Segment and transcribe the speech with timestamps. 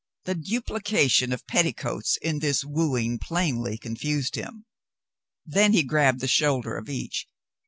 [0.25, 4.65] The duplication of petticoats in this wooing plainly confused him.
[5.45, 7.27] Then he grabbed the shoulder of each.